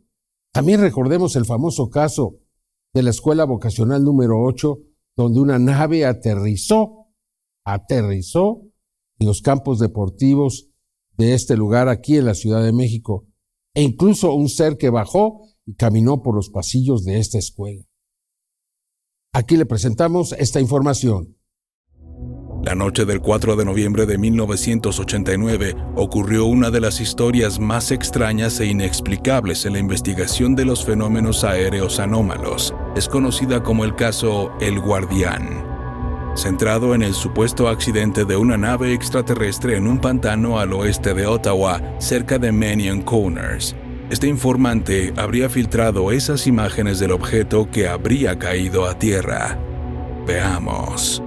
También 0.53 0.81
recordemos 0.81 1.35
el 1.35 1.45
famoso 1.45 1.89
caso 1.89 2.37
de 2.93 3.03
la 3.03 3.09
escuela 3.09 3.45
vocacional 3.45 4.03
número 4.03 4.41
8, 4.43 4.77
donde 5.17 5.39
una 5.39 5.59
nave 5.59 6.05
aterrizó, 6.05 7.07
aterrizó 7.65 8.61
en 9.19 9.27
los 9.27 9.41
campos 9.41 9.79
deportivos 9.79 10.69
de 11.17 11.33
este 11.33 11.57
lugar 11.57 11.89
aquí 11.89 12.17
en 12.17 12.25
la 12.25 12.35
Ciudad 12.35 12.63
de 12.63 12.73
México, 12.73 13.27
e 13.73 13.81
incluso 13.81 14.33
un 14.33 14.49
ser 14.49 14.77
que 14.77 14.89
bajó 14.89 15.41
y 15.65 15.75
caminó 15.75 16.21
por 16.21 16.35
los 16.35 16.49
pasillos 16.49 17.03
de 17.03 17.19
esta 17.19 17.37
escuela. 17.37 17.83
Aquí 19.35 19.57
le 19.57 19.65
presentamos 19.65 20.31
esta 20.31 20.61
información. 20.61 21.35
La 22.63 22.73
noche 22.73 23.03
del 23.03 23.19
4 23.19 23.57
de 23.57 23.65
noviembre 23.65 24.05
de 24.05 24.17
1989 24.17 25.75
ocurrió 25.97 26.45
una 26.45 26.71
de 26.71 26.79
las 26.79 27.01
historias 27.01 27.59
más 27.59 27.91
extrañas 27.91 28.61
e 28.61 28.67
inexplicables 28.67 29.65
en 29.65 29.73
la 29.73 29.79
investigación 29.79 30.55
de 30.55 30.63
los 30.63 30.85
fenómenos 30.85 31.43
aéreos 31.43 31.99
anómalos. 31.99 32.73
Es 32.95 33.09
conocida 33.09 33.61
como 33.61 33.83
el 33.83 33.95
caso 33.95 34.53
El 34.61 34.79
Guardián. 34.79 35.65
Centrado 36.37 36.95
en 36.95 37.03
el 37.03 37.13
supuesto 37.13 37.67
accidente 37.67 38.23
de 38.23 38.37
una 38.37 38.55
nave 38.55 38.93
extraterrestre 38.93 39.75
en 39.75 39.87
un 39.87 39.99
pantano 39.99 40.59
al 40.59 40.71
oeste 40.71 41.13
de 41.13 41.27
Ottawa, 41.27 41.81
cerca 41.99 42.39
de 42.39 42.53
Manion 42.53 43.01
Corners. 43.01 43.75
Este 44.09 44.27
informante 44.27 45.13
habría 45.17 45.49
filtrado 45.49 46.11
esas 46.11 46.45
imágenes 46.45 46.99
del 46.99 47.11
objeto 47.11 47.69
que 47.71 47.87
habría 47.87 48.37
caído 48.37 48.87
a 48.87 48.99
tierra. 48.99 49.57
Veamos. 50.27 51.23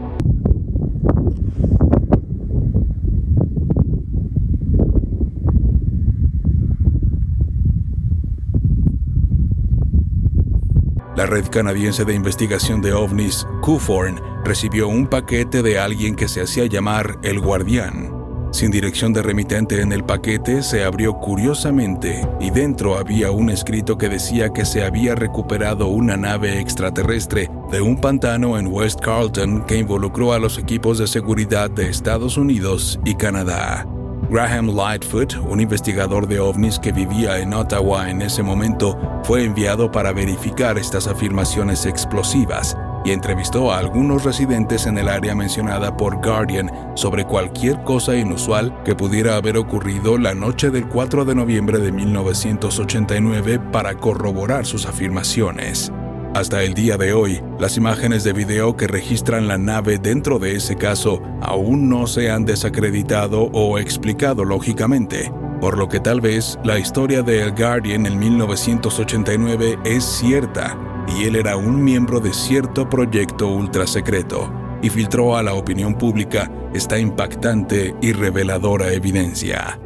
La 11.16 11.26
red 11.26 11.46
canadiense 11.48 12.04
de 12.04 12.14
investigación 12.14 12.80
de 12.80 12.92
ovnis, 12.92 13.44
CUFORN, 13.60 14.20
recibió 14.44 14.86
un 14.86 15.08
paquete 15.08 15.64
de 15.64 15.80
alguien 15.80 16.14
que 16.14 16.28
se 16.28 16.42
hacía 16.42 16.66
llamar 16.66 17.18
El 17.24 17.40
Guardián. 17.40 18.17
Sin 18.50 18.70
dirección 18.70 19.12
de 19.12 19.22
remitente 19.22 19.82
en 19.82 19.92
el 19.92 20.04
paquete, 20.04 20.62
se 20.62 20.82
abrió 20.82 21.14
curiosamente 21.14 22.26
y 22.40 22.50
dentro 22.50 22.96
había 22.96 23.30
un 23.30 23.50
escrito 23.50 23.98
que 23.98 24.08
decía 24.08 24.52
que 24.52 24.64
se 24.64 24.84
había 24.84 25.14
recuperado 25.14 25.88
una 25.88 26.16
nave 26.16 26.58
extraterrestre 26.58 27.50
de 27.70 27.82
un 27.82 28.00
pantano 28.00 28.58
en 28.58 28.68
West 28.68 29.00
Carlton 29.00 29.64
que 29.66 29.76
involucró 29.76 30.32
a 30.32 30.38
los 30.38 30.56
equipos 30.56 30.98
de 30.98 31.06
seguridad 31.06 31.70
de 31.70 31.90
Estados 31.90 32.38
Unidos 32.38 32.98
y 33.04 33.14
Canadá. 33.14 33.86
Graham 34.30 34.74
Lightfoot, 34.74 35.34
un 35.48 35.60
investigador 35.60 36.26
de 36.26 36.40
ovnis 36.40 36.78
que 36.78 36.92
vivía 36.92 37.38
en 37.38 37.52
Ottawa 37.52 38.10
en 38.10 38.22
ese 38.22 38.42
momento, 38.42 38.98
fue 39.24 39.44
enviado 39.44 39.90
para 39.92 40.12
verificar 40.12 40.78
estas 40.78 41.06
afirmaciones 41.06 41.86
explosivas 41.86 42.76
y 43.08 43.12
entrevistó 43.12 43.72
a 43.72 43.78
algunos 43.78 44.24
residentes 44.24 44.84
en 44.84 44.98
el 44.98 45.08
área 45.08 45.34
mencionada 45.34 45.96
por 45.96 46.16
Guardian 46.16 46.70
sobre 46.94 47.24
cualquier 47.24 47.82
cosa 47.82 48.14
inusual 48.14 48.82
que 48.84 48.94
pudiera 48.94 49.36
haber 49.36 49.56
ocurrido 49.56 50.18
la 50.18 50.34
noche 50.34 50.68
del 50.68 50.86
4 50.88 51.24
de 51.24 51.34
noviembre 51.34 51.78
de 51.78 51.90
1989 51.90 53.60
para 53.72 53.94
corroborar 53.94 54.66
sus 54.66 54.84
afirmaciones. 54.84 55.90
Hasta 56.34 56.62
el 56.62 56.74
día 56.74 56.98
de 56.98 57.14
hoy, 57.14 57.42
las 57.58 57.78
imágenes 57.78 58.24
de 58.24 58.34
video 58.34 58.76
que 58.76 58.86
registran 58.86 59.48
la 59.48 59.56
nave 59.56 59.96
dentro 59.98 60.38
de 60.38 60.56
ese 60.56 60.76
caso 60.76 61.22
aún 61.40 61.88
no 61.88 62.06
se 62.06 62.30
han 62.30 62.44
desacreditado 62.44 63.44
o 63.54 63.78
explicado 63.78 64.44
lógicamente, 64.44 65.32
por 65.62 65.78
lo 65.78 65.88
que 65.88 66.00
tal 66.00 66.20
vez 66.20 66.58
la 66.62 66.78
historia 66.78 67.22
de 67.22 67.42
El 67.42 67.52
Guardian 67.52 68.04
en 68.04 68.18
1989 68.18 69.78
es 69.86 70.04
cierta 70.04 70.76
y 71.16 71.24
él 71.24 71.36
era 71.36 71.56
un 71.56 71.82
miembro 71.82 72.20
de 72.20 72.32
cierto 72.32 72.88
proyecto 72.88 73.48
ultra 73.48 73.86
secreto 73.86 74.52
y 74.82 74.90
filtró 74.90 75.36
a 75.36 75.42
la 75.42 75.54
opinión 75.54 75.94
pública 75.94 76.50
esta 76.74 76.98
impactante 76.98 77.94
y 78.00 78.12
reveladora 78.12 78.92
evidencia. 78.92 79.78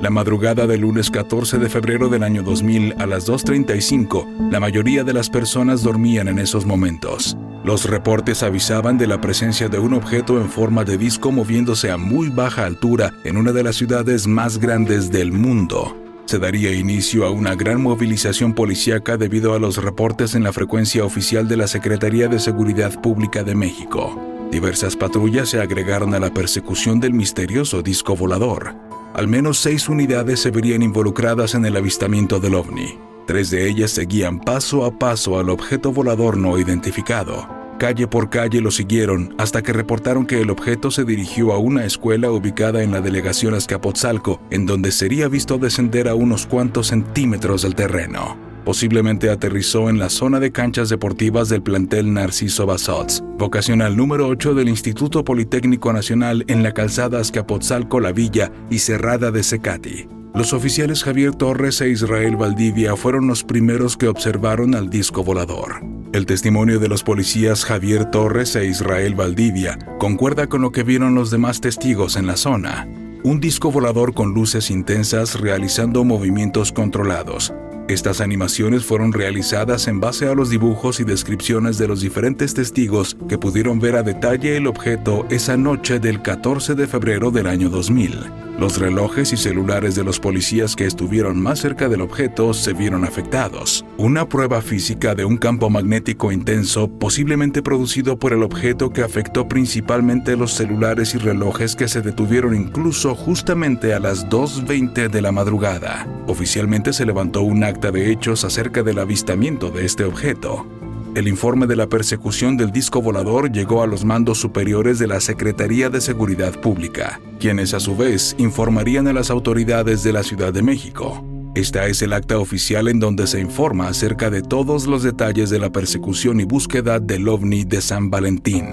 La 0.00 0.08
madrugada 0.08 0.66
del 0.66 0.80
lunes 0.80 1.10
14 1.10 1.58
de 1.58 1.68
febrero 1.68 2.08
del 2.08 2.22
año 2.22 2.42
2000 2.42 2.94
a 2.98 3.06
las 3.06 3.28
2.35, 3.28 4.50
la 4.50 4.58
mayoría 4.58 5.04
de 5.04 5.12
las 5.12 5.28
personas 5.28 5.82
dormían 5.82 6.28
en 6.28 6.38
esos 6.38 6.64
momentos. 6.64 7.36
Los 7.64 7.84
reportes 7.84 8.42
avisaban 8.42 8.96
de 8.96 9.06
la 9.06 9.20
presencia 9.20 9.68
de 9.68 9.78
un 9.78 9.92
objeto 9.92 10.40
en 10.40 10.48
forma 10.48 10.84
de 10.84 10.96
disco 10.96 11.30
moviéndose 11.30 11.90
a 11.90 11.98
muy 11.98 12.30
baja 12.30 12.64
altura 12.64 13.12
en 13.24 13.36
una 13.36 13.52
de 13.52 13.62
las 13.62 13.76
ciudades 13.76 14.26
más 14.26 14.56
grandes 14.56 15.10
del 15.10 15.32
mundo. 15.32 15.99
Se 16.30 16.38
daría 16.38 16.72
inicio 16.72 17.26
a 17.26 17.30
una 17.32 17.56
gran 17.56 17.82
movilización 17.82 18.54
policíaca 18.54 19.16
debido 19.16 19.52
a 19.52 19.58
los 19.58 19.82
reportes 19.82 20.36
en 20.36 20.44
la 20.44 20.52
frecuencia 20.52 21.04
oficial 21.04 21.48
de 21.48 21.56
la 21.56 21.66
Secretaría 21.66 22.28
de 22.28 22.38
Seguridad 22.38 23.02
Pública 23.02 23.42
de 23.42 23.56
México. 23.56 24.16
Diversas 24.48 24.94
patrullas 24.94 25.48
se 25.48 25.60
agregaron 25.60 26.14
a 26.14 26.20
la 26.20 26.32
persecución 26.32 27.00
del 27.00 27.14
misterioso 27.14 27.82
disco 27.82 28.14
volador. 28.14 28.76
Al 29.12 29.26
menos 29.26 29.58
seis 29.58 29.88
unidades 29.88 30.38
se 30.38 30.52
verían 30.52 30.82
involucradas 30.82 31.56
en 31.56 31.64
el 31.64 31.76
avistamiento 31.76 32.38
del 32.38 32.54
ovni. 32.54 32.96
Tres 33.26 33.50
de 33.50 33.68
ellas 33.68 33.90
seguían 33.90 34.38
paso 34.38 34.84
a 34.84 34.96
paso 34.96 35.36
al 35.36 35.50
objeto 35.50 35.92
volador 35.92 36.36
no 36.36 36.60
identificado. 36.60 37.59
Calle 37.80 38.06
por 38.06 38.28
calle 38.28 38.60
lo 38.60 38.70
siguieron 38.70 39.34
hasta 39.38 39.62
que 39.62 39.72
reportaron 39.72 40.26
que 40.26 40.42
el 40.42 40.50
objeto 40.50 40.90
se 40.90 41.06
dirigió 41.06 41.54
a 41.54 41.58
una 41.58 41.86
escuela 41.86 42.30
ubicada 42.30 42.82
en 42.82 42.90
la 42.90 43.00
delegación 43.00 43.54
Azcapotzalco, 43.54 44.38
en 44.50 44.66
donde 44.66 44.92
sería 44.92 45.28
visto 45.28 45.56
descender 45.56 46.06
a 46.06 46.14
unos 46.14 46.44
cuantos 46.44 46.88
centímetros 46.88 47.62
del 47.62 47.74
terreno. 47.74 48.36
Posiblemente 48.66 49.30
aterrizó 49.30 49.88
en 49.88 49.98
la 49.98 50.10
zona 50.10 50.40
de 50.40 50.52
canchas 50.52 50.90
deportivas 50.90 51.48
del 51.48 51.62
plantel 51.62 52.12
Narciso 52.12 52.66
Basots, 52.66 53.24
vocacional 53.38 53.96
número 53.96 54.28
8 54.28 54.52
del 54.52 54.68
Instituto 54.68 55.24
Politécnico 55.24 55.90
Nacional 55.90 56.44
en 56.48 56.62
la 56.62 56.72
calzada 56.72 57.18
Azcapotzalco 57.18 57.98
La 57.98 58.12
Villa 58.12 58.52
y 58.68 58.80
Cerrada 58.80 59.30
de 59.30 59.42
Secati. 59.42 60.06
Los 60.34 60.52
oficiales 60.52 61.02
Javier 61.02 61.34
Torres 61.34 61.80
e 61.80 61.88
Israel 61.88 62.36
Valdivia 62.36 62.94
fueron 62.94 63.26
los 63.26 63.42
primeros 63.42 63.96
que 63.96 64.06
observaron 64.06 64.74
al 64.74 64.90
disco 64.90 65.24
volador. 65.24 65.99
El 66.12 66.26
testimonio 66.26 66.80
de 66.80 66.88
los 66.88 67.04
policías 67.04 67.64
Javier 67.64 68.10
Torres 68.10 68.56
e 68.56 68.66
Israel 68.66 69.14
Valdivia 69.14 69.78
concuerda 70.00 70.48
con 70.48 70.60
lo 70.60 70.72
que 70.72 70.82
vieron 70.82 71.14
los 71.14 71.30
demás 71.30 71.60
testigos 71.60 72.16
en 72.16 72.26
la 72.26 72.36
zona. 72.36 72.88
Un 73.22 73.38
disco 73.38 73.70
volador 73.70 74.12
con 74.12 74.34
luces 74.34 74.72
intensas 74.72 75.38
realizando 75.38 76.02
movimientos 76.02 76.72
controlados, 76.72 77.54
estas 77.92 78.20
animaciones 78.20 78.84
fueron 78.84 79.12
realizadas 79.12 79.88
en 79.88 80.00
base 80.00 80.28
a 80.28 80.34
los 80.34 80.50
dibujos 80.50 81.00
y 81.00 81.04
descripciones 81.04 81.78
de 81.78 81.88
los 81.88 82.00
diferentes 82.00 82.54
testigos 82.54 83.16
que 83.28 83.38
pudieron 83.38 83.80
ver 83.80 83.96
a 83.96 84.02
detalle 84.02 84.56
el 84.56 84.66
objeto 84.66 85.26
esa 85.30 85.56
noche 85.56 85.98
del 85.98 86.22
14 86.22 86.74
de 86.74 86.86
febrero 86.86 87.30
del 87.30 87.46
año 87.46 87.68
2000. 87.70 88.50
Los 88.60 88.78
relojes 88.78 89.32
y 89.32 89.38
celulares 89.38 89.94
de 89.94 90.04
los 90.04 90.20
policías 90.20 90.76
que 90.76 90.84
estuvieron 90.84 91.40
más 91.40 91.60
cerca 91.60 91.88
del 91.88 92.02
objeto 92.02 92.52
se 92.52 92.74
vieron 92.74 93.04
afectados. 93.04 93.86
Una 93.96 94.28
prueba 94.28 94.60
física 94.60 95.14
de 95.14 95.24
un 95.24 95.38
campo 95.38 95.70
magnético 95.70 96.30
intenso, 96.30 96.86
posiblemente 96.86 97.62
producido 97.62 98.18
por 98.18 98.34
el 98.34 98.42
objeto 98.42 98.90
que 98.90 99.02
afectó 99.02 99.48
principalmente 99.48 100.36
los 100.36 100.52
celulares 100.52 101.14
y 101.14 101.18
relojes 101.18 101.74
que 101.74 101.88
se 101.88 102.02
detuvieron 102.02 102.54
incluso 102.54 103.14
justamente 103.14 103.94
a 103.94 103.98
las 103.98 104.28
2.20 104.28 105.08
de 105.08 105.22
la 105.22 105.32
madrugada. 105.32 106.06
Oficialmente 106.26 106.92
se 106.92 107.06
levantó 107.06 107.40
un 107.40 107.64
de 107.80 108.12
hechos 108.12 108.44
acerca 108.44 108.82
del 108.82 108.98
avistamiento 108.98 109.70
de 109.70 109.86
este 109.86 110.04
objeto. 110.04 110.66
El 111.14 111.26
informe 111.26 111.66
de 111.66 111.74
la 111.74 111.88
persecución 111.88 112.56
del 112.56 112.70
disco 112.70 113.00
volador 113.00 113.50
llegó 113.50 113.82
a 113.82 113.86
los 113.86 114.04
mandos 114.04 114.38
superiores 114.38 114.98
de 114.98 115.06
la 115.06 115.20
Secretaría 115.20 115.88
de 115.88 116.00
Seguridad 116.00 116.52
Pública, 116.60 117.20
quienes 117.40 117.72
a 117.72 117.80
su 117.80 117.96
vez 117.96 118.36
informarían 118.38 119.08
a 119.08 119.12
las 119.14 119.30
autoridades 119.30 120.04
de 120.04 120.12
la 120.12 120.22
Ciudad 120.22 120.52
de 120.52 120.62
México. 120.62 121.24
Esta 121.56 121.86
es 121.86 122.00
el 122.02 122.12
acta 122.12 122.38
oficial 122.38 122.86
en 122.86 123.00
donde 123.00 123.26
se 123.26 123.40
informa 123.40 123.88
acerca 123.88 124.30
de 124.30 124.42
todos 124.42 124.86
los 124.86 125.02
detalles 125.02 125.50
de 125.50 125.58
la 125.58 125.70
persecución 125.70 126.38
y 126.38 126.44
búsqueda 126.44 127.00
del 127.00 127.26
ovni 127.26 127.64
de 127.64 127.80
San 127.80 128.08
Valentín. 128.08 128.66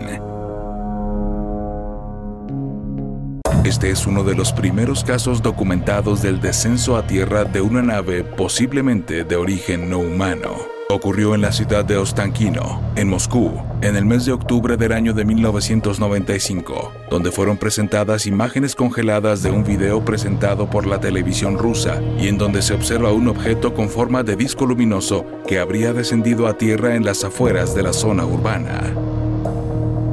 Este 3.67 3.89
es 3.89 4.07
uno 4.07 4.23
de 4.23 4.33
los 4.33 4.53
primeros 4.53 5.03
casos 5.03 5.41
documentados 5.41 6.21
del 6.21 6.39
descenso 6.39 6.95
a 6.95 7.05
tierra 7.05 7.43
de 7.43 7.59
una 7.59 7.81
nave 7.81 8.23
posiblemente 8.23 9.25
de 9.25 9.35
origen 9.35 9.89
no 9.89 9.99
humano. 9.99 10.55
Ocurrió 10.89 11.35
en 11.35 11.41
la 11.41 11.51
ciudad 11.51 11.83
de 11.83 11.97
Ostankino, 11.97 12.81
en 12.95 13.09
Moscú, 13.09 13.61
en 13.81 13.97
el 13.97 14.05
mes 14.05 14.23
de 14.23 14.31
octubre 14.31 14.77
del 14.77 14.93
año 14.93 15.13
de 15.13 15.25
1995, 15.25 16.93
donde 17.11 17.29
fueron 17.29 17.57
presentadas 17.57 18.25
imágenes 18.25 18.73
congeladas 18.73 19.43
de 19.43 19.51
un 19.51 19.65
video 19.65 19.99
presentado 20.05 20.69
por 20.69 20.87
la 20.87 21.01
televisión 21.01 21.57
rusa 21.57 22.01
y 22.17 22.29
en 22.29 22.37
donde 22.37 22.61
se 22.61 22.73
observa 22.73 23.11
un 23.11 23.27
objeto 23.27 23.73
con 23.73 23.89
forma 23.89 24.23
de 24.23 24.37
disco 24.37 24.65
luminoso 24.65 25.25
que 25.45 25.59
habría 25.59 25.91
descendido 25.91 26.47
a 26.47 26.57
tierra 26.57 26.95
en 26.95 27.03
las 27.03 27.25
afueras 27.25 27.75
de 27.75 27.83
la 27.83 27.91
zona 27.91 28.25
urbana. 28.25 28.93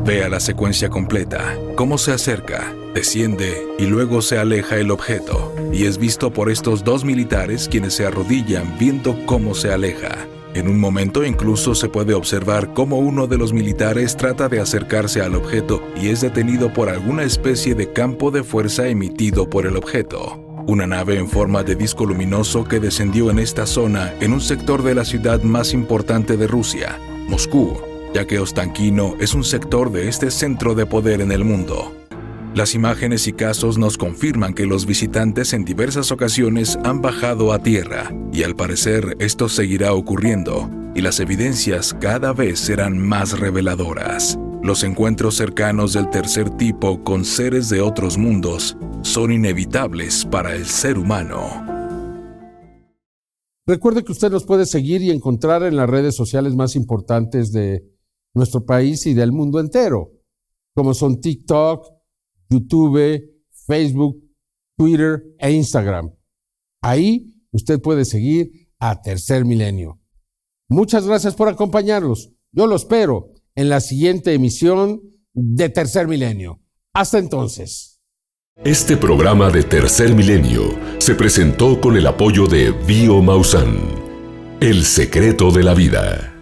Vea 0.04 0.28
la 0.28 0.40
secuencia 0.40 0.90
completa, 0.90 1.54
cómo 1.76 1.98
se 1.98 2.12
acerca, 2.12 2.74
desciende 2.94 3.66
y 3.78 3.86
luego 3.86 4.22
se 4.22 4.38
aleja 4.38 4.76
el 4.78 4.90
objeto, 4.90 5.52
y 5.72 5.84
es 5.84 5.98
visto 5.98 6.32
por 6.32 6.50
estos 6.50 6.84
dos 6.84 7.04
militares 7.04 7.68
quienes 7.68 7.94
se 7.94 8.06
arrodillan 8.06 8.78
viendo 8.78 9.18
cómo 9.26 9.54
se 9.54 9.72
aleja. 9.72 10.26
En 10.54 10.68
un 10.68 10.78
momento 10.78 11.24
incluso 11.24 11.74
se 11.74 11.88
puede 11.88 12.14
observar 12.14 12.72
cómo 12.74 12.98
uno 12.98 13.26
de 13.26 13.36
los 13.36 13.52
militares 13.52 14.16
trata 14.16 14.48
de 14.48 14.60
acercarse 14.60 15.20
al 15.20 15.34
objeto 15.34 15.82
y 16.00 16.10
es 16.10 16.20
detenido 16.20 16.72
por 16.72 16.88
alguna 16.88 17.24
especie 17.24 17.74
de 17.74 17.92
campo 17.92 18.30
de 18.30 18.44
fuerza 18.44 18.86
emitido 18.86 19.50
por 19.50 19.66
el 19.66 19.76
objeto. 19.76 20.40
Una 20.68 20.86
nave 20.86 21.18
en 21.18 21.28
forma 21.28 21.64
de 21.64 21.74
disco 21.74 22.06
luminoso 22.06 22.64
que 22.64 22.78
descendió 22.78 23.30
en 23.30 23.40
esta 23.40 23.66
zona 23.66 24.14
en 24.20 24.32
un 24.32 24.40
sector 24.40 24.84
de 24.84 24.94
la 24.94 25.04
ciudad 25.04 25.42
más 25.42 25.74
importante 25.74 26.36
de 26.36 26.46
Rusia, 26.46 27.00
Moscú, 27.28 27.76
ya 28.14 28.24
que 28.24 28.38
Ostanquino 28.38 29.16
es 29.18 29.34
un 29.34 29.42
sector 29.42 29.90
de 29.90 30.08
este 30.08 30.30
centro 30.30 30.76
de 30.76 30.86
poder 30.86 31.20
en 31.20 31.32
el 31.32 31.44
mundo. 31.44 31.92
Las 32.54 32.76
imágenes 32.76 33.26
y 33.26 33.32
casos 33.32 33.78
nos 33.78 33.98
confirman 33.98 34.54
que 34.54 34.64
los 34.64 34.86
visitantes 34.86 35.52
en 35.54 35.64
diversas 35.64 36.12
ocasiones 36.12 36.78
han 36.84 37.02
bajado 37.02 37.52
a 37.52 37.58
tierra 37.58 38.14
y 38.32 38.44
al 38.44 38.54
parecer 38.54 39.16
esto 39.18 39.48
seguirá 39.48 39.92
ocurriendo 39.92 40.70
y 40.94 41.00
las 41.00 41.18
evidencias 41.18 41.96
cada 42.00 42.32
vez 42.32 42.60
serán 42.60 42.96
más 42.96 43.40
reveladoras. 43.40 44.38
Los 44.62 44.84
encuentros 44.84 45.34
cercanos 45.34 45.94
del 45.94 46.08
tercer 46.10 46.48
tipo 46.50 47.02
con 47.02 47.24
seres 47.24 47.68
de 47.70 47.80
otros 47.80 48.18
mundos 48.18 48.76
son 49.02 49.32
inevitables 49.32 50.24
para 50.24 50.54
el 50.54 50.66
ser 50.66 50.96
humano. 50.96 51.66
Recuerde 53.66 54.04
que 54.04 54.12
usted 54.12 54.30
nos 54.30 54.44
puede 54.44 54.66
seguir 54.66 55.02
y 55.02 55.10
encontrar 55.10 55.64
en 55.64 55.74
las 55.74 55.90
redes 55.90 56.14
sociales 56.14 56.54
más 56.54 56.76
importantes 56.76 57.50
de 57.50 57.82
nuestro 58.32 58.64
país 58.64 59.06
y 59.06 59.14
del 59.14 59.32
mundo 59.32 59.58
entero, 59.58 60.12
como 60.72 60.94
son 60.94 61.20
TikTok, 61.20 61.93
YouTube, 62.54 63.22
Facebook, 63.66 64.22
Twitter 64.76 65.22
e 65.38 65.52
Instagram. 65.52 66.12
Ahí 66.82 67.34
usted 67.52 67.80
puede 67.80 68.04
seguir 68.04 68.68
a 68.78 69.00
Tercer 69.00 69.44
Milenio. 69.44 70.00
Muchas 70.68 71.06
gracias 71.06 71.34
por 71.34 71.48
acompañarnos. 71.48 72.32
Yo 72.52 72.66
lo 72.66 72.76
espero 72.76 73.32
en 73.54 73.68
la 73.68 73.80
siguiente 73.80 74.32
emisión 74.32 75.00
de 75.32 75.68
Tercer 75.68 76.08
Milenio. 76.08 76.60
Hasta 76.92 77.18
entonces. 77.18 78.00
Este 78.62 78.96
programa 78.96 79.50
de 79.50 79.64
Tercer 79.64 80.14
Milenio 80.14 80.62
se 80.98 81.14
presentó 81.14 81.80
con 81.80 81.96
el 81.96 82.06
apoyo 82.06 82.46
de 82.46 82.70
Bio 82.70 83.20
Mausan, 83.20 83.76
El 84.60 84.84
secreto 84.84 85.50
de 85.50 85.64
la 85.64 85.74
vida. 85.74 86.33